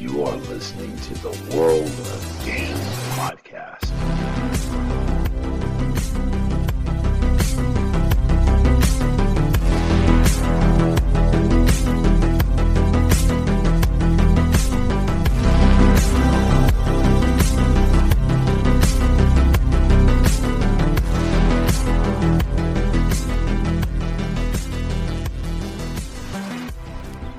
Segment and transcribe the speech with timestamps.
[0.00, 2.80] You are listening to the World of Dan's
[3.18, 4.09] podcast.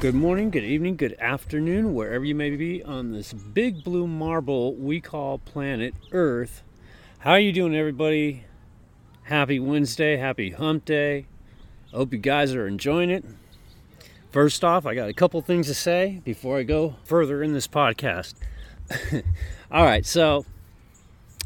[0.02, 4.74] Good morning, good evening, good afternoon, wherever you may be on this big blue marble
[4.74, 6.64] we call planet Earth.
[7.20, 8.46] How are you doing, everybody?
[9.26, 11.28] Happy Wednesday, happy hump day.
[11.94, 13.24] Hope you guys are enjoying it.
[14.32, 17.68] First off, I got a couple things to say before I go further in this
[17.68, 18.34] podcast.
[19.72, 20.48] All right, so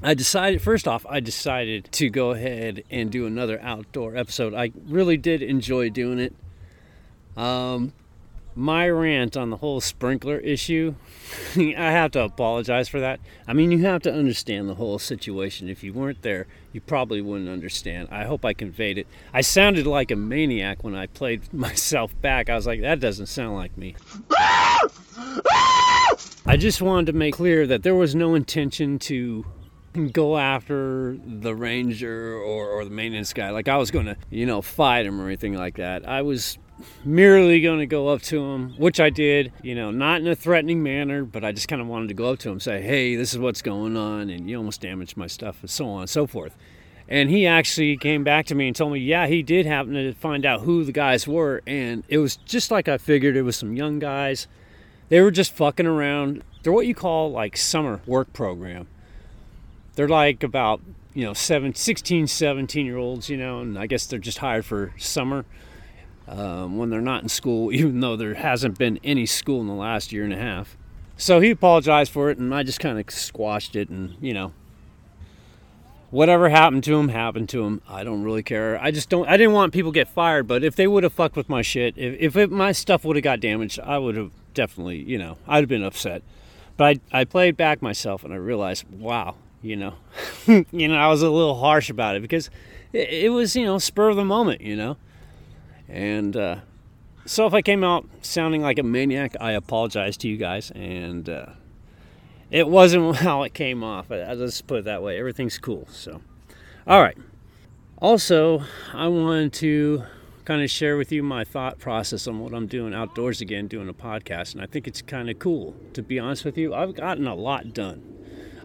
[0.01, 4.53] I decided, first off, I decided to go ahead and do another outdoor episode.
[4.53, 6.33] I really did enjoy doing it.
[7.35, 7.91] Um,
[8.55, 10.95] my rant on the whole sprinkler issue,
[11.55, 13.19] I have to apologize for that.
[13.47, 15.67] I mean, you have to understand the whole situation.
[15.69, 18.07] If you weren't there, you probably wouldn't understand.
[18.11, 19.07] I hope I conveyed it.
[19.33, 22.49] I sounded like a maniac when I played myself back.
[22.49, 23.95] I was like, that doesn't sound like me.
[26.47, 29.45] I just wanted to make clear that there was no intention to
[30.11, 33.49] go after the ranger or, or the maintenance guy.
[33.49, 36.07] Like I was going to, you know, fight him or anything like that.
[36.07, 36.57] I was
[37.03, 40.35] merely going to go up to him, which I did, you know, not in a
[40.35, 43.15] threatening manner, but I just kind of wanted to go up to him, say, hey,
[43.15, 46.09] this is what's going on, and you almost damaged my stuff, and so on and
[46.09, 46.55] so forth.
[47.07, 50.13] And he actually came back to me and told me, yeah, he did happen to
[50.13, 53.55] find out who the guys were, and it was just like I figured it was
[53.55, 54.47] some young guys.
[55.09, 56.43] They were just fucking around.
[56.63, 58.87] They're what you call like summer work program.
[59.93, 60.81] They're like about,
[61.13, 64.65] you know, seven, 16, 17 year olds, you know, and I guess they're just hired
[64.65, 65.45] for summer
[66.27, 69.73] um, when they're not in school, even though there hasn't been any school in the
[69.73, 70.77] last year and a half.
[71.17, 74.51] So he apologized for it, and I just kind of squashed it, and you know,
[76.11, 77.81] whatever happened to him happened to him.
[77.87, 78.81] I don't really care.
[78.81, 79.27] I just don't.
[79.27, 81.61] I didn't want people to get fired, but if they would have fucked with my
[81.61, 85.17] shit, if if it, my stuff would have got damaged, I would have definitely, you
[85.17, 86.21] know, I'd have been upset.
[86.75, 89.93] But I I played back myself, and I realized, wow, you know,
[90.47, 92.49] you know, I was a little harsh about it because
[92.91, 94.97] it, it was, you know, spur of the moment, you know.
[95.87, 96.57] And uh,
[97.25, 100.71] so if I came out sounding like a maniac, I apologize to you guys.
[100.71, 101.47] And uh,
[102.51, 104.11] it wasn't how it came off.
[104.11, 105.19] I'll just put it that way.
[105.19, 105.87] Everything's cool.
[105.89, 106.21] So,
[106.87, 107.17] all right.
[107.99, 108.63] Also,
[108.93, 110.03] I wanted to
[110.43, 113.89] kind of share with you my thought process on what I'm doing outdoors again, doing
[113.89, 114.53] a podcast.
[114.53, 115.75] And I think it's kind of cool.
[115.93, 118.11] To be honest with you, I've gotten a lot done.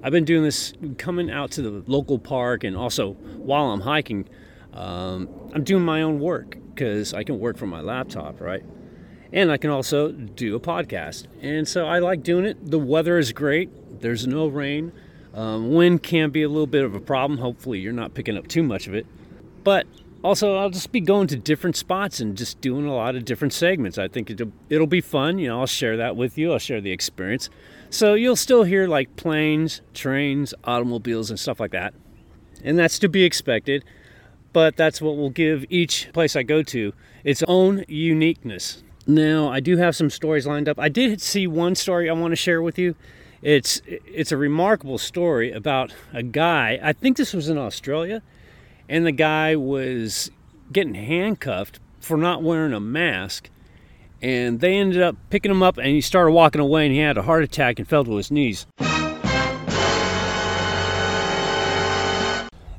[0.02, 4.28] I've been doing this coming out to the local park and also while I'm hiking,
[4.72, 8.64] um, I'm doing my own work because I can work from my laptop, right?
[9.34, 11.26] And I can also do a podcast.
[11.42, 12.70] And so I like doing it.
[12.70, 14.90] The weather is great, there's no rain.
[15.34, 17.38] Um, wind can be a little bit of a problem.
[17.38, 19.06] Hopefully, you're not picking up too much of it.
[19.62, 19.86] But
[20.24, 23.52] also, I'll just be going to different spots and just doing a lot of different
[23.52, 23.98] segments.
[23.98, 25.38] I think it'll, it'll be fun.
[25.38, 27.50] You know, I'll share that with you, I'll share the experience.
[27.90, 31.92] So you'll still hear like planes, trains, automobiles, and stuff like that.
[32.64, 33.84] And that's to be expected
[34.52, 36.92] but that's what will give each place I go to
[37.24, 38.82] its own uniqueness.
[39.06, 40.78] Now, I do have some stories lined up.
[40.78, 42.94] I did see one story I want to share with you.
[43.42, 46.78] It's it's a remarkable story about a guy.
[46.82, 48.22] I think this was in Australia,
[48.88, 50.30] and the guy was
[50.72, 53.48] getting handcuffed for not wearing a mask.
[54.22, 57.16] And they ended up picking him up, and he started walking away, and he had
[57.16, 58.66] a heart attack and fell to his knees.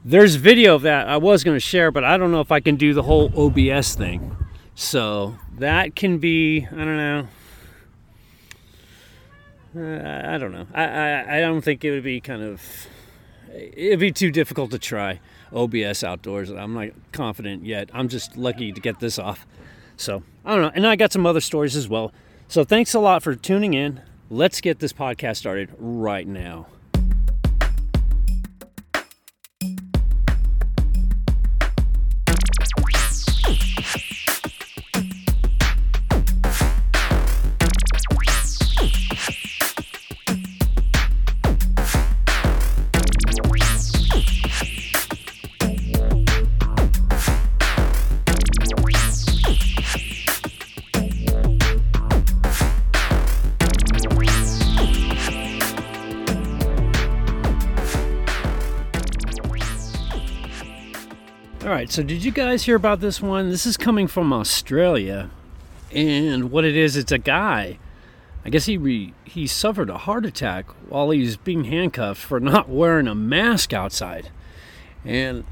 [0.03, 2.59] There's video of that I was going to share, but I don't know if I
[2.59, 4.35] can do the whole OBS thing.
[4.73, 7.27] So that can be, I don't know.
[9.75, 10.65] Uh, I don't know.
[10.73, 12.87] I, I, I don't think it would be kind of,
[13.53, 15.19] it'd be too difficult to try
[15.53, 16.49] OBS outdoors.
[16.49, 17.91] I'm not confident yet.
[17.93, 19.45] I'm just lucky to get this off.
[19.97, 20.71] So I don't know.
[20.73, 22.11] And I got some other stories as well.
[22.47, 24.01] So thanks a lot for tuning in.
[24.31, 26.65] Let's get this podcast started right now.
[61.91, 63.49] So did you guys hear about this one?
[63.49, 65.29] This is coming from Australia.
[65.91, 67.77] And what it is, it's a guy
[68.43, 72.39] I guess he re, he suffered a heart attack while he was being handcuffed for
[72.39, 74.29] not wearing a mask outside.
[75.05, 75.43] And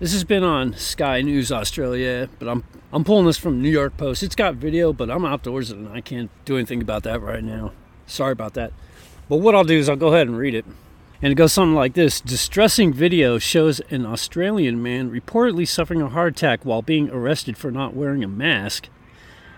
[0.00, 3.96] this has been on Sky News Australia, but I'm I'm pulling this from New York
[3.96, 4.22] Post.
[4.22, 7.72] It's got video, but I'm outdoors and I can't do anything about that right now.
[8.06, 8.72] Sorry about that.
[9.28, 10.64] But what I'll do is I'll go ahead and read it.
[11.24, 16.10] And it goes something like this Distressing video shows an Australian man reportedly suffering a
[16.10, 18.90] heart attack while being arrested for not wearing a mask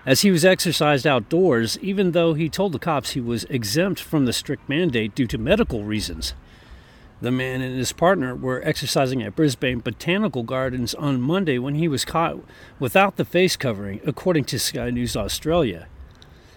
[0.07, 4.27] as he was exercised outdoors, even though he told the cops he was exempt from
[4.27, 6.35] the strict mandate due to medical reasons.
[7.21, 11.89] The man and his partner were exercising at Brisbane Botanical Gardens on Monday when he
[11.89, 12.39] was caught
[12.79, 15.89] without the face covering, according to Sky News Australia.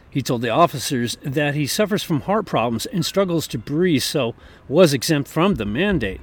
[0.10, 4.34] He told the officers that he suffers from heart problems and struggles to breathe, so
[4.68, 6.22] was exempt from the mandate.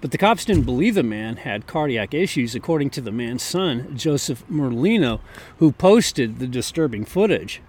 [0.00, 3.96] But the cops didn't believe the man had cardiac issues, according to the man's son,
[3.96, 5.20] Joseph Merlino,
[5.58, 7.60] who posted the disturbing footage.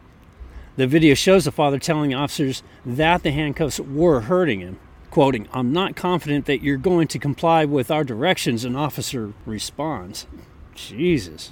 [0.78, 4.80] The video shows the father telling officers that the handcuffs were hurting him.
[5.10, 10.25] Quoting, I'm not confident that you're going to comply with our directions, an officer responds.
[10.74, 11.51] Jesus.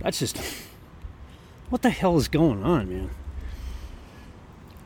[0.00, 0.40] That's just.
[1.70, 3.10] What the hell is going on, man?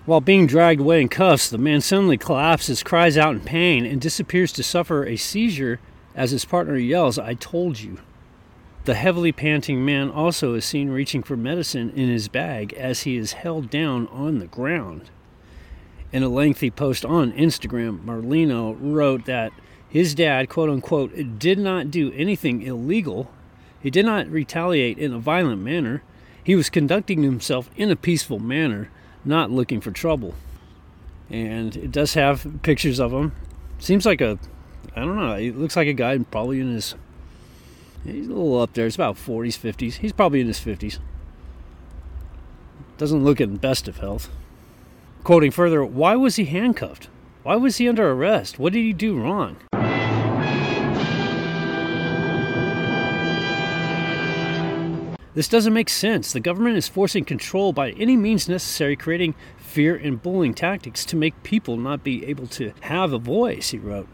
[0.05, 3.99] While being dragged away in cuffs, the man suddenly collapses, cries out in pain, and
[3.99, 5.81] disappears to suffer a seizure
[6.15, 8.01] as his partner yells, I told you.
[8.85, 13.17] The heavily panting man also is seen reaching for medicine in his bag as he
[13.17, 15.09] is held down on the ground.
[16.13, 19.53] In a lengthy post on Instagram, Merlino wrote that
[19.89, 23.31] his dad, quote unquote, did not do anything illegal.
[23.81, 26.03] He did not retaliate in a violent manner.
[26.45, 28.91] He was conducting himself in a peaceful manner
[29.25, 30.35] not looking for trouble.
[31.31, 33.33] And it does have pictures of him.
[33.79, 34.39] Seems like a,
[34.95, 36.95] I don't know, he looks like a guy probably in his,
[38.05, 38.87] he's a little up there.
[38.87, 39.95] It's about 40s, 50s.
[39.95, 40.99] He's probably in his 50s.
[42.99, 44.29] Doesn't look in best of health.
[45.25, 47.09] Quoting further, why was he handcuffed?
[47.43, 48.59] Why was he under arrest?
[48.59, 49.57] What did he do wrong?
[55.35, 56.33] This doesn't make sense.
[56.33, 61.17] The government is forcing control by any means necessary, creating fear and bullying tactics to
[61.17, 64.07] make people not be able to have a voice, he wrote.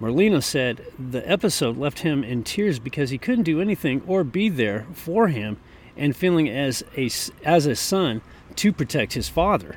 [0.00, 4.48] Merlino said the episode left him in tears because he couldn't do anything or be
[4.48, 5.58] there for him
[5.96, 7.10] and feeling as a,
[7.44, 8.22] as a son
[8.56, 9.76] to protect his father.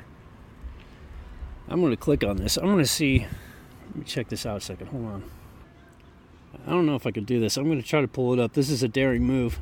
[1.68, 2.56] I'm going to click on this.
[2.56, 3.26] I'm going to see.
[3.88, 4.86] Let me check this out a second.
[4.88, 5.30] Hold on.
[6.66, 7.56] I don't know if I can do this.
[7.56, 8.52] I'm going to try to pull it up.
[8.52, 9.58] This is a daring move.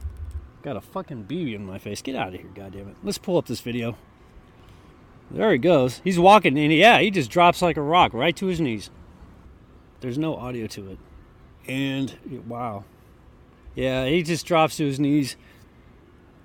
[0.62, 2.02] Got a fucking BB in my face.
[2.02, 2.96] Get out of here, goddammit.
[3.02, 3.96] Let's pull up this video.
[5.30, 6.00] There he goes.
[6.02, 8.90] He's walking, and yeah, he just drops like a rock right to his knees.
[10.00, 10.98] There's no audio to it.
[11.66, 12.84] And, wow.
[13.74, 15.36] Yeah, he just drops to his knees.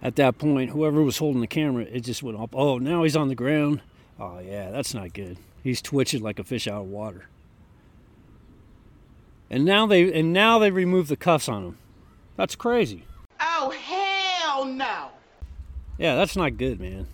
[0.01, 2.55] At that point, whoever was holding the camera, it just went up.
[2.55, 3.81] Oh, now he's on the ground.
[4.19, 5.37] Oh, yeah, that's not good.
[5.63, 7.27] He's twitching like a fish out of water.
[9.49, 11.77] And now they and now they remove the cuffs on him.
[12.35, 13.05] That's crazy.
[14.79, 15.11] Hell.
[15.97, 17.07] Yeah, that's not good, man.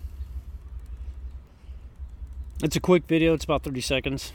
[2.62, 4.32] It's a quick video, it's about 30 seconds.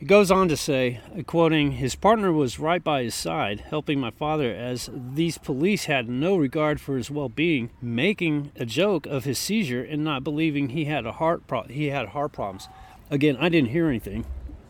[0.00, 4.00] He goes on to say, uh, quoting, his partner was right by his side, helping
[4.00, 9.24] my father as these police had no regard for his well-being, making a joke of
[9.24, 12.68] his seizure and not believing he had a heart pro- he had heart problems.
[13.10, 14.24] Again, I didn't hear anything.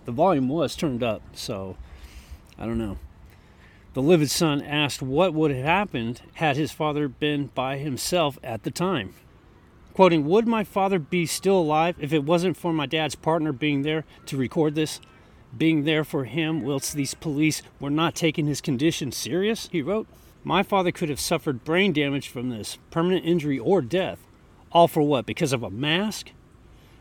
[0.05, 1.77] The volume was turned up, so
[2.59, 2.99] I don't know.
[3.93, 8.63] The livid son asked what would have happened had his father been by himself at
[8.63, 9.15] the time.
[9.95, 13.83] Quoting, Would my father be still alive if it wasn't for my dad's partner being
[13.83, 15.01] there to record this?
[15.57, 19.69] Being there for him whilst these police were not taking his condition serious?
[19.73, 20.07] He wrote,
[20.45, 24.21] My father could have suffered brain damage from this, permanent injury or death.
[24.71, 25.27] All for what?
[25.27, 26.31] Because of a mask?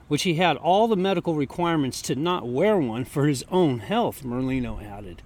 [0.07, 4.23] Which he had all the medical requirements to not wear one for his own health,
[4.23, 5.21] Merlino added.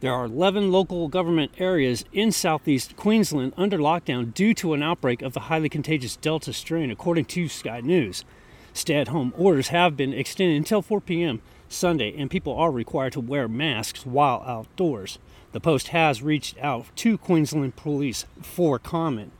[0.00, 5.20] There are 11 local government areas in southeast Queensland under lockdown due to an outbreak
[5.20, 8.24] of the highly contagious Delta strain, according to Sky News.
[8.72, 11.42] Stay at home orders have been extended until 4 p.m.
[11.68, 15.18] Sunday, and people are required to wear masks while outdoors.
[15.52, 19.32] The Post has reached out to Queensland police for comment.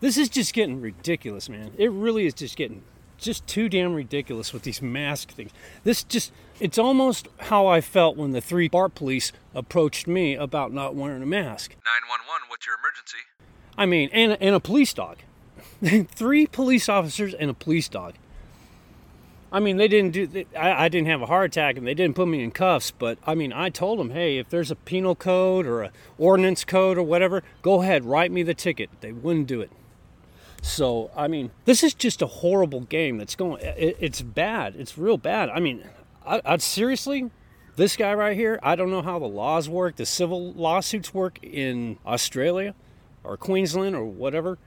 [0.00, 1.70] This is just getting ridiculous, man.
[1.78, 2.82] It really is just getting
[3.18, 5.52] just too damn ridiculous with these mask things.
[5.84, 10.72] This just, it's almost how I felt when the three BART police approached me about
[10.72, 11.72] not wearing a mask.
[11.84, 13.18] 911, what's your emergency?
[13.78, 15.18] I mean, and, and a police dog.
[16.08, 18.14] three police officers and a police dog.
[19.52, 20.26] I mean, they didn't do.
[20.26, 22.90] They, I, I didn't have a heart attack, and they didn't put me in cuffs.
[22.90, 26.64] But I mean, I told them, hey, if there's a penal code or a ordinance
[26.64, 28.90] code or whatever, go ahead, write me the ticket.
[29.00, 29.70] They wouldn't do it.
[30.62, 33.62] So, I mean, this is just a horrible game that's going.
[33.62, 34.74] It, it's bad.
[34.76, 35.48] It's real bad.
[35.50, 35.84] I mean,
[36.26, 37.30] I, I'd seriously,
[37.76, 41.38] this guy right here, I don't know how the laws work, the civil lawsuits work
[41.42, 42.74] in Australia
[43.22, 44.58] or Queensland or whatever,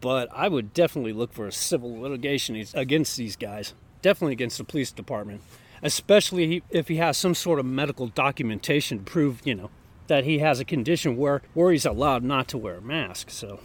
[0.00, 3.74] but I would definitely look for a civil litigation against these guys.
[4.02, 5.42] Definitely against the police department,
[5.82, 9.70] especially if he has some sort of medical documentation to prove, you know,
[10.08, 13.30] that he has a condition where, where he's allowed not to wear a mask.
[13.30, 13.60] So,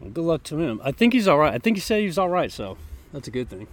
[0.00, 0.80] well, good luck to him.
[0.82, 1.54] I think he's all right.
[1.54, 2.76] I think he said he's all right, so
[3.12, 3.68] that's a good thing.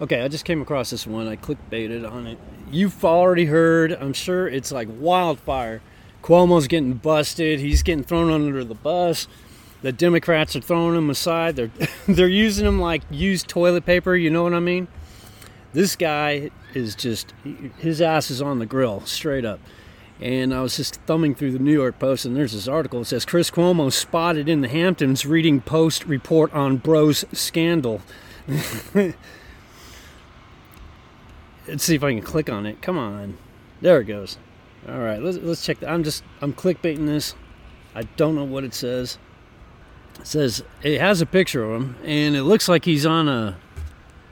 [0.00, 1.28] Okay, I just came across this one.
[1.28, 2.38] I clickbaited on it.
[2.70, 5.82] You've already heard, I'm sure it's like wildfire.
[6.22, 7.60] Cuomo's getting busted.
[7.60, 9.28] He's getting thrown under the bus.
[9.82, 11.56] The Democrats are throwing him aside.
[11.56, 11.70] They're
[12.08, 14.88] they're using him like used toilet paper, you know what I mean?
[15.74, 17.32] This guy is just
[17.78, 19.60] his ass is on the grill, straight up.
[20.20, 23.02] And I was just thumbing through the New York Post, and there's this article.
[23.02, 28.00] It says Chris Cuomo spotted in the Hamptons reading Post report on Bros scandal.
[31.66, 32.82] Let's see if I can click on it.
[32.82, 33.38] Come on.
[33.80, 34.38] There it goes.
[34.88, 35.88] All right, let's, let's check that.
[35.88, 37.34] I'm just, I'm clickbaiting this.
[37.94, 39.18] I don't know what it says.
[40.20, 43.56] It says it has a picture of him, and it looks like he's on a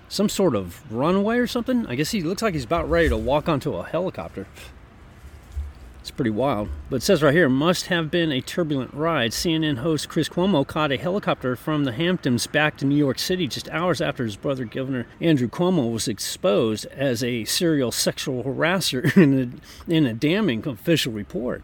[0.09, 1.87] some sort of runway or something.
[1.87, 4.47] I guess he looks like he's about ready to walk onto a helicopter.
[6.03, 6.69] It's pretty wild.
[6.91, 9.31] But it says right here, must have been a turbulent ride.
[9.31, 13.47] CNN host Chris Cuomo caught a helicopter from the Hamptons back to New York City
[13.47, 19.17] just hours after his brother, Governor Andrew Cuomo, was exposed as a serial sexual harasser
[19.23, 21.63] in a, in a damning official report.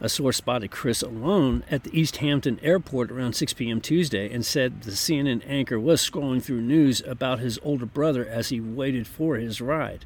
[0.00, 3.80] A source spotted Chris alone at the East Hampton airport around 6 p.m.
[3.80, 8.50] Tuesday and said the CNN anchor was scrolling through news about his older brother as
[8.50, 10.04] he waited for his ride.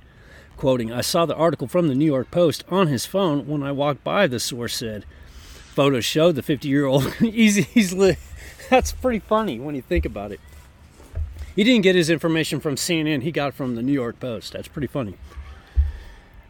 [0.63, 3.73] Quoting, I saw the article from the New York Post on his phone when I
[3.73, 5.05] walked by, the source said.
[5.75, 7.13] Photos showed the 50 year old.
[7.15, 7.97] he's
[8.71, 10.39] That's pretty funny when you think about it.
[11.57, 14.53] He didn't get his information from CNN, he got from the New York Post.
[14.53, 15.17] That's pretty funny.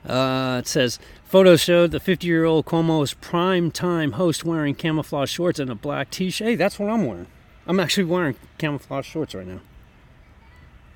[0.06, 5.30] Uh, it says photos showed the 50 year old Cuomo's prime time host wearing camouflage
[5.30, 6.48] shorts and a black t shirt.
[6.48, 7.28] Hey, that's what I'm wearing.
[7.66, 9.60] I'm actually wearing camouflage shorts right now.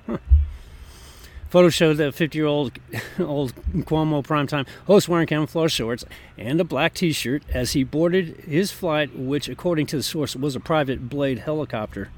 [0.05, 0.17] Huh.
[1.49, 2.73] Photos showed that 50 year old
[3.19, 6.03] old Cuomo primetime host wearing camouflage shorts
[6.37, 10.35] and a black t shirt as he boarded his flight, which, according to the source,
[10.35, 12.09] was a private Blade helicopter.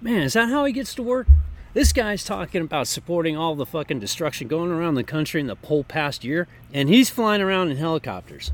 [0.00, 1.26] Man, is that how he gets to work?
[1.74, 5.56] This guy's talking about supporting all the fucking destruction going around the country in the
[5.64, 8.52] whole past year, and he's flying around in helicopters.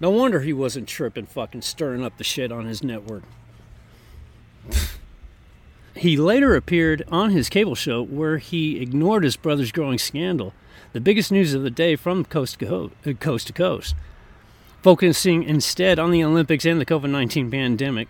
[0.00, 3.22] No wonder he wasn't tripping, fucking stirring up the shit on his network.
[5.96, 10.52] He later appeared on his cable show where he ignored his brother's growing scandal,
[10.92, 13.94] the biggest news of the day from coast to uh, coast, to coast.
[14.82, 18.08] Focusing instead on the Olympics and the COVID 19 pandemic,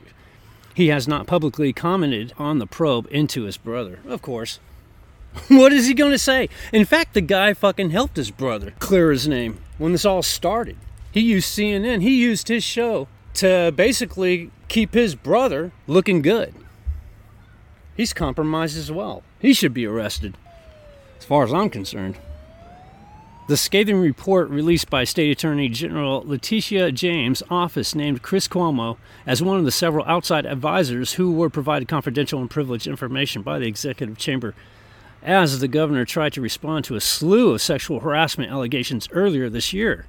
[0.75, 4.01] he has not publicly commented on the probe into his brother.
[4.07, 4.59] Of course.
[5.49, 6.49] what is he going to say?
[6.73, 10.77] In fact, the guy fucking helped his brother clear his name when this all started.
[11.13, 16.55] He used CNN, he used his show to basically keep his brother looking good.
[17.97, 19.23] He's compromised as well.
[19.39, 20.37] He should be arrested,
[21.19, 22.17] as far as I'm concerned.
[23.47, 28.97] The scathing report released by State Attorney General Letitia James' office named Chris Cuomo
[29.27, 33.59] as one of the several outside advisors who were provided confidential and privileged information by
[33.59, 34.55] the executive chamber
[35.23, 39.75] as the governor tried to respond to a slew of sexual harassment allegations earlier this
[39.75, 40.07] year.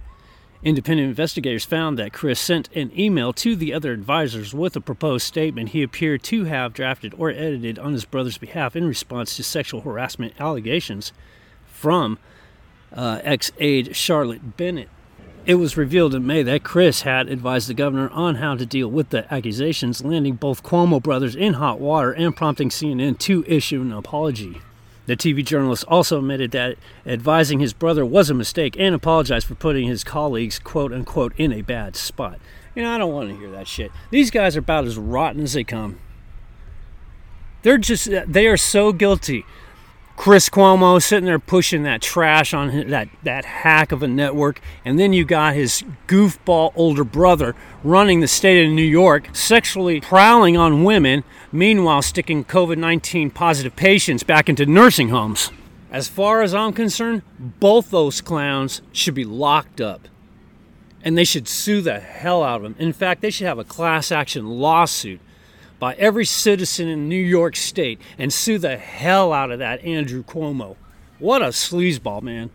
[0.65, 5.23] Independent investigators found that Chris sent an email to the other advisors with a proposed
[5.27, 9.43] statement he appeared to have drafted or edited on his brother's behalf in response to
[9.43, 11.13] sexual harassment allegations
[11.67, 12.17] from
[12.91, 14.89] uh, ex aide Charlotte Bennett.
[15.45, 18.87] It was revealed in May that Chris had advised the governor on how to deal
[18.87, 23.83] with the accusations, landing both Cuomo brothers in hot water and prompting CNN to issue
[23.83, 24.63] an apology.
[25.05, 29.55] The TV journalist also admitted that advising his brother was a mistake and apologized for
[29.55, 32.39] putting his colleagues, quote unquote, in a bad spot.
[32.73, 33.91] You know, I don't want to hear that shit.
[34.09, 35.99] These guys are about as rotten as they come.
[37.61, 39.45] They're just, they are so guilty
[40.15, 44.61] Chris Cuomo sitting there pushing that trash on his, that that hack of a network,
[44.83, 49.99] and then you got his goofball older brother running the state of New York, sexually
[50.01, 55.51] prowling on women, meanwhile sticking COVID-19 positive patients back into nursing homes.
[55.91, 60.07] As far as I'm concerned, both those clowns should be locked up.
[61.03, 62.75] And they should sue the hell out of them.
[62.79, 65.19] In fact, they should have a class action lawsuit
[65.79, 70.23] by every citizen in New York State and sue the hell out of that Andrew
[70.23, 70.75] Cuomo.
[71.19, 72.49] What a sleazeball, man.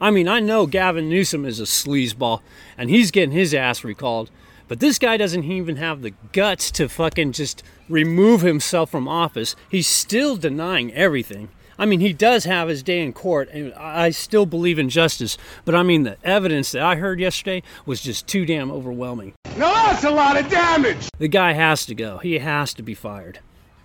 [0.00, 2.40] I mean, I know Gavin Newsom is a sleazeball
[2.78, 4.30] and he's getting his ass recalled,
[4.66, 9.56] but this guy doesn't even have the guts to fucking just remove himself from office.
[9.68, 11.48] He's still denying everything.
[11.80, 15.38] I mean, he does have his day in court, and I still believe in justice.
[15.64, 19.32] But I mean, the evidence that I heard yesterday was just too damn overwhelming.
[19.56, 21.08] Now that's a lot of damage.
[21.18, 22.18] The guy has to go.
[22.18, 23.40] He has to be fired.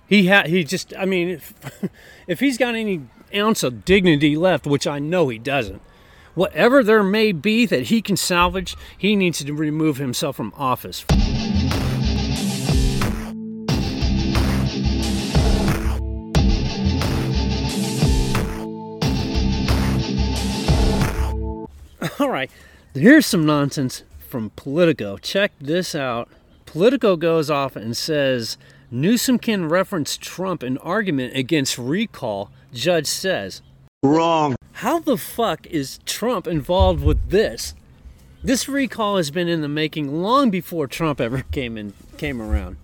[0.07, 0.93] He ha- he just.
[0.99, 1.53] I mean, if,
[2.27, 5.81] if he's got any ounce of dignity left, which I know he doesn't,
[6.33, 11.05] whatever there may be that he can salvage, he needs to remove himself from office.
[22.19, 22.49] All right,
[22.93, 25.17] here's some nonsense from Politico.
[25.17, 26.29] Check this out.
[26.65, 28.57] Politico goes off and says
[28.89, 33.61] Newsom can reference Trump in argument against recall, judge says.
[34.01, 34.55] Wrong.
[34.73, 37.73] How the fuck is Trump involved with this?
[38.41, 42.77] This recall has been in the making long before Trump ever came in came around.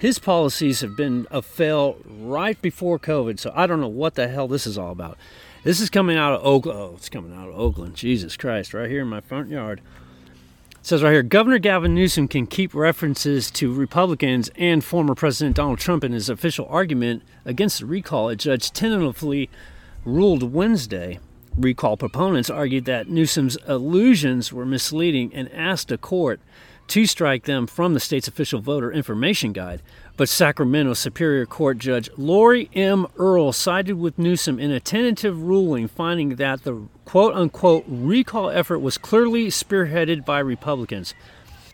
[0.00, 4.26] His policies have been a fail right before COVID, so I don't know what the
[4.26, 5.16] hell this is all about.
[5.64, 6.76] This is coming out of Oakland.
[6.76, 7.94] Oh, it's coming out of Oakland.
[7.94, 9.80] Jesus Christ, right here in my front yard.
[10.72, 15.54] It says right here Governor Gavin Newsom can keep references to Republicans and former President
[15.54, 19.48] Donald Trump in his official argument against the recall, a judge tentatively
[20.04, 21.20] ruled Wednesday.
[21.56, 26.40] Recall proponents argued that Newsom's allusions were misleading and asked a court
[26.88, 29.80] to strike them from the state's official voter information guide.
[30.16, 33.06] But Sacramento Superior Court Judge Laurie M.
[33.16, 38.80] Earl sided with Newsom in a tentative ruling, finding that the quote unquote recall effort
[38.80, 41.14] was clearly spearheaded by Republicans.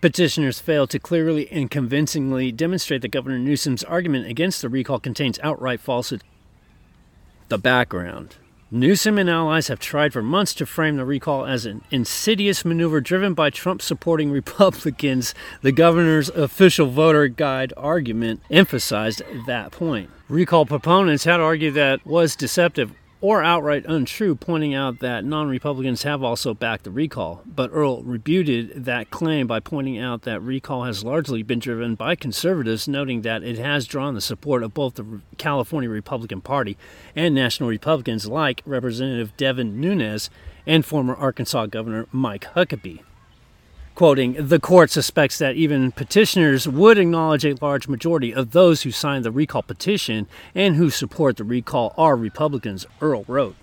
[0.00, 5.40] Petitioners failed to clearly and convincingly demonstrate that Governor Newsom's argument against the recall contains
[5.42, 6.22] outright falsehood.
[7.48, 8.36] The background.
[8.70, 13.00] Newsom and allies have tried for months to frame the recall as an insidious maneuver
[13.00, 15.34] driven by Trump supporting Republicans.
[15.62, 20.10] The governor's official voter guide argument emphasized that point.
[20.28, 26.04] Recall proponents had argued that was deceptive or outright untrue, pointing out that non Republicans
[26.04, 27.42] have also backed the recall.
[27.44, 32.14] But Earl rebutted that claim by pointing out that recall has largely been driven by
[32.14, 36.76] conservatives, noting that it has drawn the support of both the California Republican Party
[37.16, 40.30] and national Republicans like Representative Devin Nunes
[40.66, 43.00] and former Arkansas Governor Mike Huckabee.
[43.98, 48.92] Quoting, the court suspects that even petitioners would acknowledge a large majority of those who
[48.92, 53.56] signed the recall petition and who support the recall are Republicans, Earl wrote.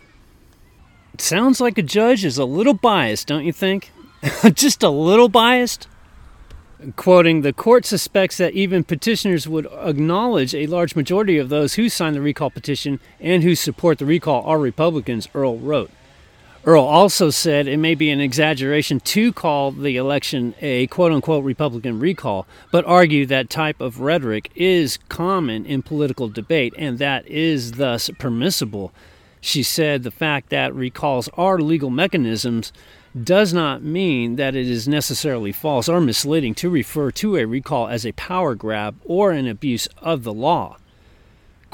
[1.18, 3.94] Sounds like a judge is a little biased, don't you think?
[4.54, 5.88] Just a little biased?
[6.98, 11.88] Quoting, the court suspects that even petitioners would acknowledge a large majority of those who
[11.88, 15.92] signed the recall petition and who support the recall are Republicans, Earl wrote.
[16.68, 21.44] Earl also said it may be an exaggeration to call the election a quote unquote
[21.44, 27.28] Republican recall, but argued that type of rhetoric is common in political debate and that
[27.28, 28.92] is thus permissible.
[29.40, 32.74] She said the fact that recalls are legal mechanisms
[33.24, 37.88] does not mean that it is necessarily false or misleading to refer to a recall
[37.88, 40.78] as a power grab or an abuse of the law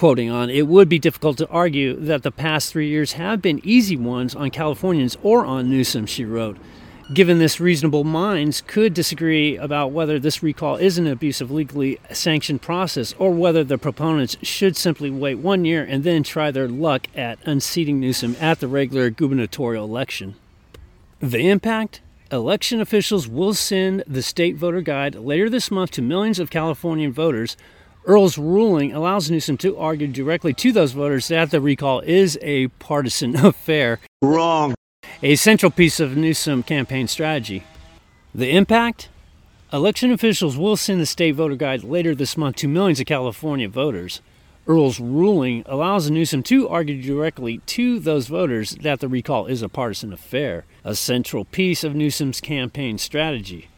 [0.02, 3.62] quoting on, it would be difficult to argue that the past three years have been
[3.64, 6.58] easy ones on Californians or on Newsom, she wrote.
[7.14, 12.00] Given this, reasonable minds could disagree about whether this recall is an abuse of legally
[12.12, 16.68] sanctioned process or whether the proponents should simply wait one year and then try their
[16.68, 20.34] luck at unseating Newsom at the regular gubernatorial election.
[21.20, 22.02] The impact?
[22.32, 27.14] Election officials will send the state voter guide later this month to millions of Californian
[27.14, 27.56] voters
[28.06, 32.68] Earl's ruling allows Newsom to argue directly to those voters that the recall is a
[32.68, 34.00] partisan affair.
[34.24, 34.74] Wrong.
[35.22, 37.64] A central piece of Newsom campaign strategy.
[38.34, 39.10] The impact?
[39.72, 43.70] Election officials will send the state voter guide later this month to millions of California
[43.70, 44.20] voters.
[44.68, 49.70] Earl's ruling allows Newsom to argue directly to those voters that the recall is a
[49.70, 53.70] partisan affair, a central piece of Newsom's campaign strategy.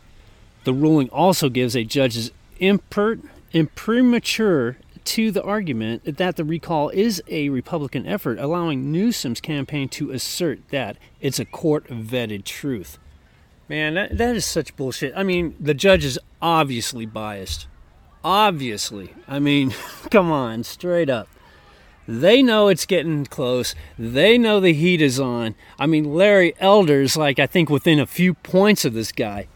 [0.64, 3.20] The ruling also gives a judge's impert
[3.54, 10.12] imprimatur to the argument that the recall is a Republican effort, allowing Newsom's campaign to
[10.12, 12.98] assert that it's a court vetted truth.
[13.70, 15.14] Man, that, that is such bullshit.
[15.16, 17.68] I mean, the judge is obviously biased.
[18.24, 19.14] Obviously.
[19.28, 19.74] I mean,
[20.12, 21.28] come on, straight up.
[22.08, 23.76] They know it's getting close.
[23.98, 25.56] They know the heat is on.
[25.80, 29.48] I mean, Larry Elder's like, I think, within a few points of this guy.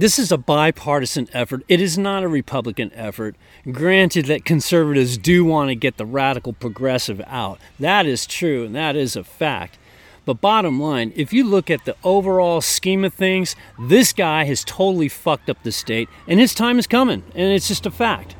[0.00, 1.62] This is a bipartisan effort.
[1.68, 3.36] It is not a Republican effort.
[3.70, 7.60] Granted that conservatives do want to get the radical progressive out.
[7.78, 9.76] That is true and that is a fact.
[10.24, 14.64] But bottom line, if you look at the overall scheme of things, this guy has
[14.64, 18.36] totally fucked up the state, and his time is coming, and it's just a fact.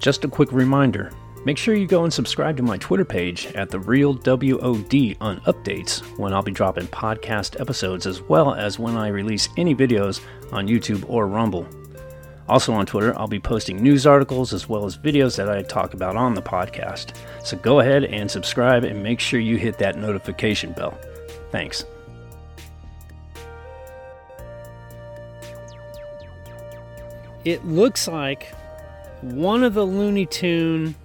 [0.00, 1.12] Just a quick reminder
[1.46, 5.40] make sure you go and subscribe to my Twitter page at The Real WOD on
[5.46, 10.20] updates when I'll be dropping podcast episodes as well as when I release any videos
[10.50, 11.64] on YouTube or Rumble.
[12.48, 15.94] Also on Twitter, I'll be posting news articles as well as videos that I talk
[15.94, 17.14] about on the podcast.
[17.44, 20.98] So go ahead and subscribe and make sure you hit that notification bell.
[21.52, 21.84] Thanks.
[27.44, 28.52] It looks like
[29.20, 30.96] one of the Looney Tune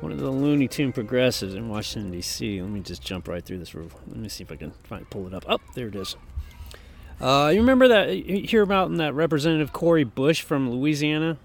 [0.00, 2.60] one of the Looney Tune progressives in Washington D.C.
[2.60, 3.94] Let me just jump right through this roof.
[4.06, 5.44] Let me see if I can find pull it up.
[5.48, 6.16] Oh, there it is.
[7.20, 8.16] Uh, you remember that?
[8.16, 11.36] You hear about in that Representative Cori Bush from Louisiana?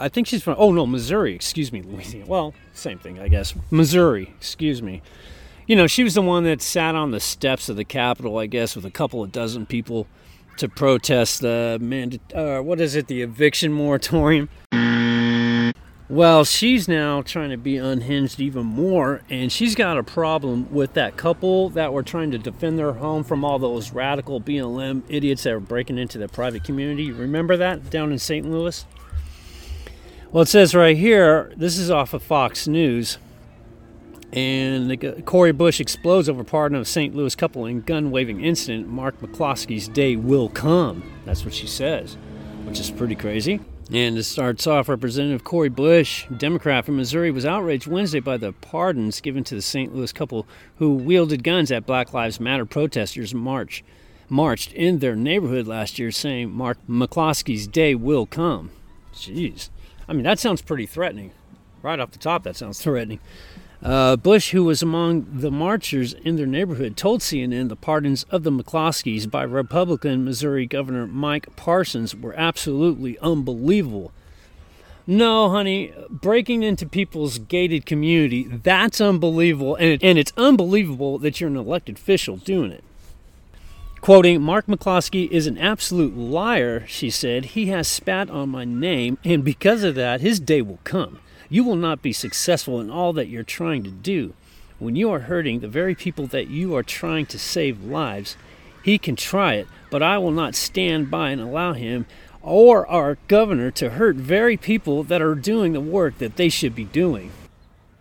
[0.00, 0.56] I think she's from.
[0.58, 1.34] Oh no, Missouri.
[1.34, 2.26] Excuse me, Louisiana.
[2.26, 3.54] Well, same thing, I guess.
[3.70, 4.34] Missouri.
[4.36, 5.02] Excuse me.
[5.66, 8.46] You know, she was the one that sat on the steps of the Capitol, I
[8.46, 10.06] guess, with a couple of dozen people
[10.56, 14.48] to protest the manda- uh, what is it, the eviction moratorium.
[16.10, 20.94] Well, she's now trying to be unhinged even more, and she's got a problem with
[20.94, 25.42] that couple that were trying to defend their home from all those radical BLM idiots
[25.42, 27.12] that were breaking into the private community.
[27.12, 28.50] Remember that down in St.
[28.50, 28.86] Louis?
[30.32, 33.18] Well, it says right here, this is off of Fox News,
[34.32, 37.14] and the, Cori Bush explodes over pardon of St.
[37.14, 38.88] Louis couple in gun waving incident.
[38.88, 41.02] Mark McCloskey's day will come.
[41.26, 42.16] That's what she says,
[42.64, 43.60] which is pretty crazy.
[43.90, 48.52] And it starts off Representative Cori Bush, Democrat from Missouri, was outraged Wednesday by the
[48.52, 49.94] pardons given to the St.
[49.94, 50.46] Louis couple
[50.76, 53.82] who wielded guns at Black Lives Matter protesters march
[54.28, 58.70] marched in their neighborhood last year, saying Mark McCloskey's day will come.
[59.14, 59.70] Jeez.
[60.06, 61.32] I mean, that sounds pretty threatening.
[61.82, 63.20] Right off the top, that sounds threatening.
[63.82, 68.42] Uh, Bush, who was among the marchers in their neighborhood, told CNN the pardons of
[68.42, 74.12] the McCloskeys by Republican Missouri Governor Mike Parsons were absolutely unbelievable.
[75.06, 79.76] No, honey, breaking into people's gated community, that's unbelievable.
[79.76, 82.84] And, it, and it's unbelievable that you're an elected official doing it.
[84.00, 87.46] Quoting, Mark McCloskey is an absolute liar, she said.
[87.46, 91.20] He has spat on my name, and because of that, his day will come.
[91.50, 94.34] You will not be successful in all that you're trying to do.
[94.78, 98.36] When you are hurting the very people that you are trying to save lives,
[98.84, 102.06] he can try it, but I will not stand by and allow him
[102.42, 106.74] or our governor to hurt very people that are doing the work that they should
[106.74, 107.32] be doing.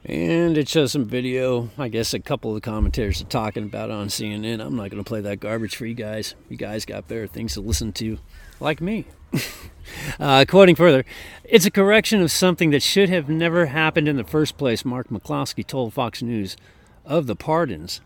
[0.08, 1.70] And it shows some video.
[1.78, 4.66] I guess a couple of the commentators are talking about on CNN.
[4.66, 6.34] I'm not going to play that garbage for you guys.
[6.48, 8.18] You guys got better things to listen to,
[8.62, 9.06] like me.
[10.20, 11.04] uh, quoting further,
[11.44, 15.10] it's a correction of something that should have never happened in the first place, Mark
[15.10, 16.56] McCloskey told Fox News
[17.04, 18.00] of the pardons.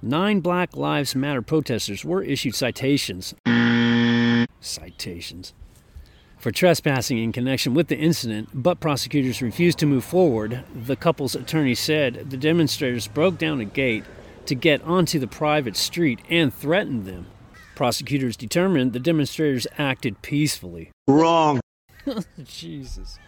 [0.00, 3.34] Nine Black Lives Matter protesters were issued citations.
[4.60, 5.52] Citations.
[6.40, 10.64] For trespassing in connection with the incident, but prosecutors refused to move forward.
[10.74, 14.04] The couple's attorney said the demonstrators broke down a gate
[14.46, 17.26] to get onto the private street and threatened them.
[17.76, 20.90] Prosecutors determined the demonstrators acted peacefully.
[21.06, 21.60] Wrong.
[22.06, 23.18] Oh, Jesus.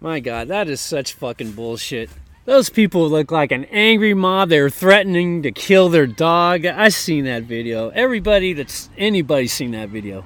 [0.00, 2.08] My God, that is such fucking bullshit.
[2.44, 4.50] Those people look like an angry mob.
[4.50, 6.64] They're threatening to kill their dog.
[6.64, 7.88] I've seen that video.
[7.88, 10.24] Everybody that's anybody's seen that video.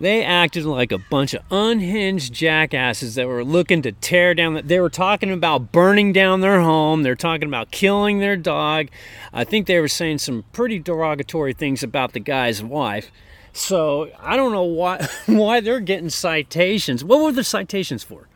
[0.00, 4.54] They acted like a bunch of unhinged jackasses that were looking to tear down.
[4.54, 7.02] The, they were talking about burning down their home.
[7.02, 8.88] They're talking about killing their dog.
[9.30, 13.12] I think they were saying some pretty derogatory things about the guy's wife.
[13.52, 17.04] So I don't know why why they're getting citations.
[17.04, 18.26] What were the citations for?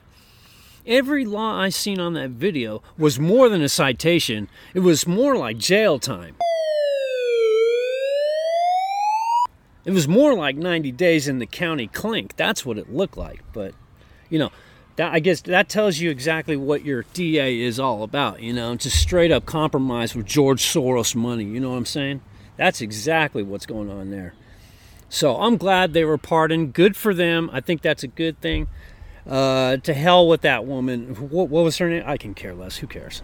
[0.86, 4.50] Every law I seen on that video was more than a citation.
[4.74, 6.36] It was more like jail time.
[9.84, 12.36] It was more like 90 days in the county clink.
[12.36, 13.42] That's what it looked like.
[13.52, 13.74] But,
[14.30, 14.50] you know,
[14.96, 18.42] that, I guess that tells you exactly what your DA is all about.
[18.42, 21.44] You know, just straight up compromise with George Soros money.
[21.44, 22.22] You know what I'm saying?
[22.56, 24.34] That's exactly what's going on there.
[25.08, 26.72] So I'm glad they were pardoned.
[26.72, 27.50] Good for them.
[27.52, 28.68] I think that's a good thing.
[29.26, 31.14] Uh, to hell with that woman.
[31.14, 32.02] What, what was her name?
[32.06, 32.78] I can care less.
[32.78, 33.22] Who cares?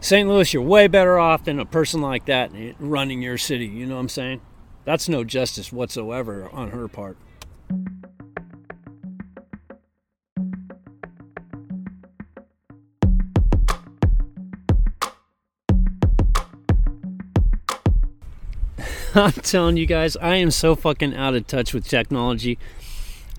[0.00, 0.28] St.
[0.28, 3.66] Louis, you're way better off than a person like that running your city.
[3.66, 4.40] You know what I'm saying?
[4.86, 7.18] That's no justice whatsoever on her part.
[19.16, 22.56] I'm telling you guys, I am so fucking out of touch with technology.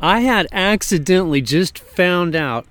[0.01, 2.67] I had accidentally just found out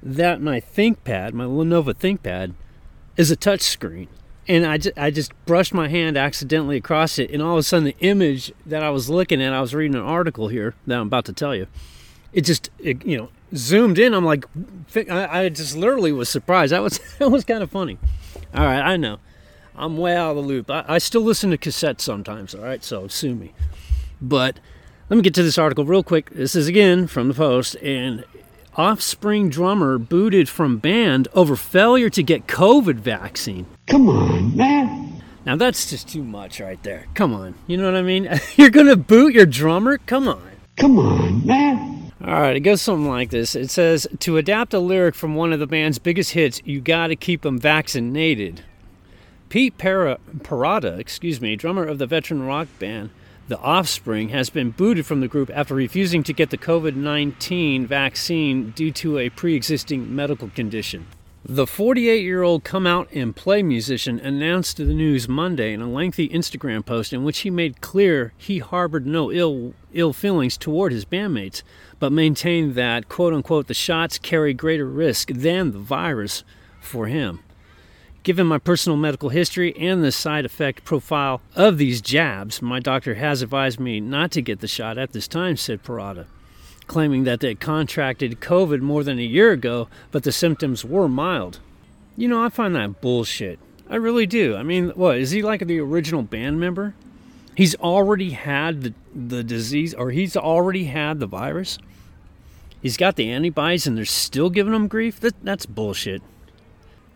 [0.00, 2.54] that my ThinkPad, my Lenovo ThinkPad,
[3.16, 4.06] is a touch screen.
[4.48, 7.62] And I just, I just brushed my hand accidentally across it, and all of a
[7.62, 10.98] sudden the image that I was looking at, I was reading an article here that
[10.98, 11.66] I'm about to tell you.
[12.32, 14.14] It just, it, you know, zoomed in.
[14.14, 14.46] I'm like,
[14.96, 16.72] I, just literally was surprised.
[16.72, 17.98] That was that was kind of funny.
[18.54, 19.18] All right, I know,
[19.76, 20.70] I'm way out of the loop.
[20.70, 22.54] I, I still listen to cassettes sometimes.
[22.54, 23.52] All right, so sue me.
[24.20, 24.58] But
[25.08, 26.30] let me get to this article real quick.
[26.30, 28.24] This is again from the Post, and
[28.74, 33.66] Offspring drummer booted from band over failure to get COVID vaccine.
[33.86, 35.22] Come on, man.
[35.44, 37.06] Now that's just too much right there.
[37.12, 37.54] Come on.
[37.66, 38.30] You know what I mean?
[38.56, 39.98] You're going to boot your drummer?
[39.98, 40.52] Come on.
[40.78, 42.12] Come on, man.
[42.24, 43.54] All right, it goes something like this.
[43.54, 47.08] It says to adapt a lyric from one of the band's biggest hits, you got
[47.08, 48.62] to keep them vaccinated.
[49.50, 53.10] Pete Para- Parada, excuse me, drummer of the veteran rock band
[53.48, 57.86] The Offspring, has been booted from the group after refusing to get the COVID 19
[57.88, 61.06] vaccine due to a pre existing medical condition.
[61.44, 65.90] The 48 year old come out and play musician announced the news Monday in a
[65.90, 70.92] lengthy Instagram post in which he made clear he harbored no ill, ill feelings toward
[70.92, 71.64] his bandmates,
[71.98, 76.44] but maintained that, quote unquote, the shots carry greater risk than the virus
[76.80, 77.40] for him.
[78.22, 83.14] Given my personal medical history and the side effect profile of these jabs, my doctor
[83.14, 86.26] has advised me not to get the shot at this time, said Parada
[86.86, 91.58] claiming that they contracted COVID more than a year ago, but the symptoms were mild.
[92.16, 93.58] You know, I find that bullshit.
[93.88, 94.56] I really do.
[94.56, 96.94] I mean, what is he like the original band member?
[97.56, 101.78] He's already had the, the disease, or he's already had the virus.
[102.80, 105.20] He's got the antibodies, and they're still giving him grief.
[105.20, 106.22] That, that's bullshit.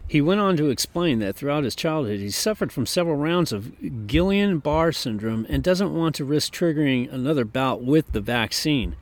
[0.09, 3.73] He went on to explain that throughout his childhood, he suffered from several rounds of
[4.07, 8.95] Guillain Barre syndrome and doesn't want to risk triggering another bout with the vaccine.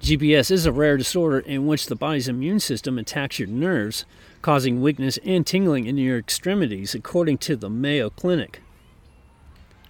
[0.00, 4.06] GBS is a rare disorder in which the body's immune system attacks your nerves,
[4.40, 8.62] causing weakness and tingling in your extremities, according to the Mayo Clinic.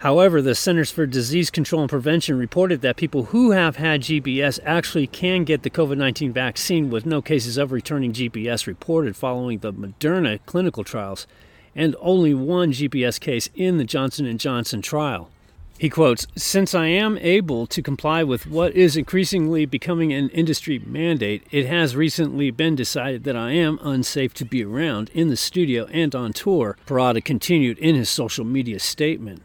[0.00, 4.60] However, the Centers for Disease Control and Prevention reported that people who have had GBS
[4.62, 9.58] actually can get the COVID 19 vaccine with no cases of returning GBS reported following
[9.58, 11.26] the Moderna clinical trials
[11.74, 15.30] and only one GBS case in the Johnson & Johnson trial.
[15.78, 20.78] He quotes Since I am able to comply with what is increasingly becoming an industry
[20.78, 25.36] mandate, it has recently been decided that I am unsafe to be around in the
[25.36, 29.42] studio and on tour, Parada continued in his social media statement.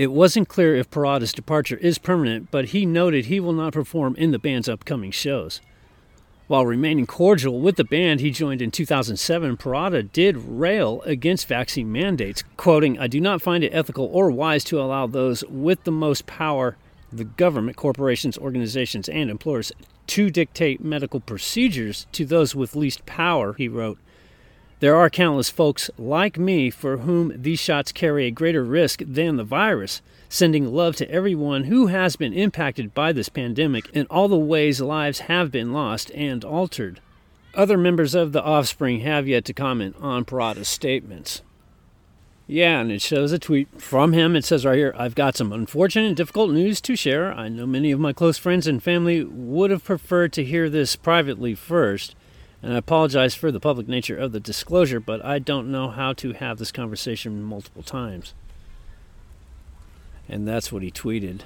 [0.00, 4.16] It wasn't clear if Parada's departure is permanent, but he noted he will not perform
[4.16, 5.60] in the band's upcoming shows.
[6.46, 11.92] While remaining cordial with the band he joined in 2007, Parada did rail against vaccine
[11.92, 15.92] mandates, quoting, I do not find it ethical or wise to allow those with the
[15.92, 16.78] most power,
[17.12, 19.70] the government, corporations, organizations, and employers,
[20.06, 23.98] to dictate medical procedures to those with least power, he wrote.
[24.80, 29.36] There are countless folks like me for whom these shots carry a greater risk than
[29.36, 34.26] the virus sending love to everyone who has been impacted by this pandemic and all
[34.26, 37.00] the ways lives have been lost and altered.
[37.54, 41.42] Other members of the offspring have yet to comment on Parada's statements.
[42.46, 44.34] Yeah, and it shows a tweet from him.
[44.34, 47.34] It says right here I've got some unfortunate and difficult news to share.
[47.34, 50.96] I know many of my close friends and family would have preferred to hear this
[50.96, 52.14] privately first,
[52.62, 56.12] and I apologize for the public nature of the disclosure, but I don't know how
[56.14, 58.34] to have this conversation multiple times.
[60.28, 61.42] And that's what he tweeted.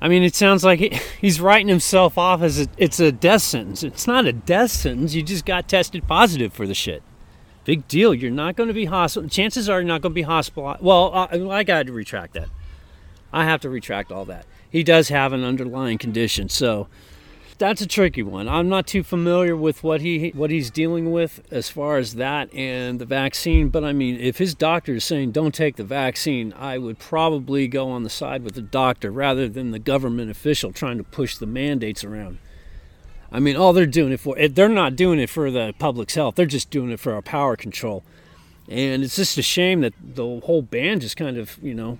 [0.00, 0.80] I mean, it sounds like
[1.20, 3.82] he's writing himself off as a, it's a death sentence.
[3.82, 5.14] It's not a death sentence.
[5.14, 7.02] You just got tested positive for the shit.
[7.64, 8.12] Big deal.
[8.12, 9.28] You're not going to be hospital.
[9.28, 10.82] Chances are you're not going to be hospitalized.
[10.82, 12.48] Well, I, I got to retract that.
[13.32, 14.44] I have to retract all that.
[14.68, 16.88] He does have an underlying condition, so
[17.58, 18.48] that's a tricky one.
[18.48, 22.52] I'm not too familiar with what he what he's dealing with as far as that
[22.52, 26.52] and the vaccine, but I mean, if his doctor is saying don't take the vaccine,
[26.54, 30.72] I would probably go on the side with the doctor rather than the government official
[30.72, 32.38] trying to push the mandates around.
[33.30, 36.14] I mean, all they're doing it for eh, they're not doing it for the public's
[36.14, 36.34] health.
[36.34, 38.02] They're just doing it for our power control.
[38.68, 41.98] And it's just a shame that the whole band just kind of, you know,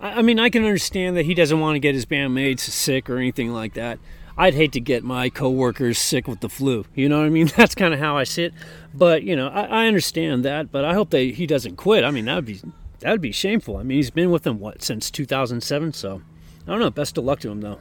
[0.00, 3.10] I, I mean, I can understand that he doesn't want to get his bandmates sick
[3.10, 3.98] or anything like that
[4.40, 6.86] I'd hate to get my coworkers sick with the flu.
[6.94, 7.50] You know what I mean?
[7.58, 8.54] That's kind of how I sit.
[8.94, 10.72] But you know, I, I understand that.
[10.72, 12.04] But I hope that he doesn't quit.
[12.04, 12.58] I mean, that would be
[13.00, 13.76] that would be shameful.
[13.76, 15.92] I mean, he's been with them what since 2007.
[15.92, 16.22] So
[16.66, 16.88] I don't know.
[16.88, 17.80] Best of luck to him though.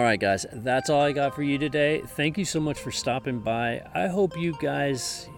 [0.00, 2.00] All right, guys, that's all I got for you today.
[2.00, 3.82] Thank you so much for stopping by.
[3.94, 5.28] I hope you guys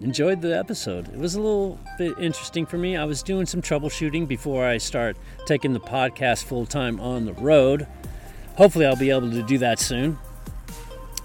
[0.00, 1.06] enjoyed the episode.
[1.06, 2.96] It was a little bit interesting for me.
[2.96, 7.32] I was doing some troubleshooting before I start taking the podcast full time on the
[7.34, 7.86] road.
[8.56, 10.18] Hopefully, I'll be able to do that soon.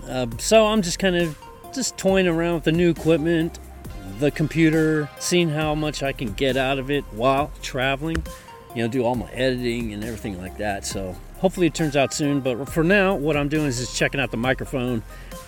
[0.08, 1.36] Uh, so I'm just kind of
[1.74, 3.58] just toying around with the new equipment,
[4.20, 8.24] the computer, seeing how much I can get out of it while traveling.
[8.76, 10.86] You know, do all my editing and everything like that.
[10.86, 12.42] So hopefully it turns out soon.
[12.42, 15.04] But for now, what I'm doing is just checking out the microphone.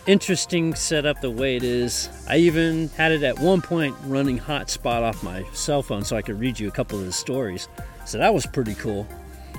[0.07, 2.09] Interesting setup the way it is.
[2.27, 6.21] I even had it at one point running hotspot off my cell phone so I
[6.21, 7.67] could read you a couple of the stories.
[8.05, 9.07] So that was pretty cool.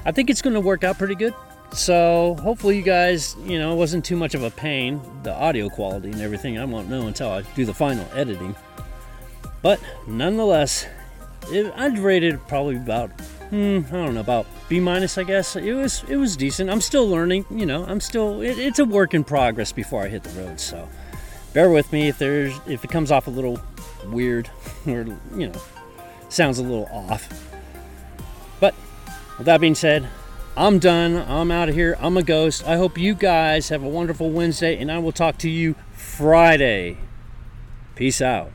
[0.05, 1.35] I think it's going to work out pretty good.
[1.73, 5.01] So hopefully you guys, you know, it wasn't too much of a pain.
[5.23, 8.57] The audio quality and everything, I won't know until I do the final editing.
[9.63, 10.87] But nonetheless,
[11.49, 13.11] it, I'd rate it probably about,
[13.51, 15.57] hmm, I don't know, about B minus, I guess.
[15.57, 16.71] It was it was decent.
[16.71, 17.85] I'm still learning, you know.
[17.85, 20.59] I'm still it, it's a work in progress before I hit the road.
[20.59, 20.89] So
[21.53, 23.61] bear with me if there's if it comes off a little
[24.07, 24.49] weird
[24.87, 25.05] or
[25.37, 25.61] you know
[26.29, 27.29] sounds a little off.
[28.61, 28.75] But
[29.37, 30.09] with that being said,
[30.57, 31.17] I'm done.
[31.17, 31.97] I'm out of here.
[32.01, 32.67] I'm a ghost.
[32.67, 36.99] I hope you guys have a wonderful Wednesday, and I will talk to you Friday.
[37.95, 38.53] Peace out.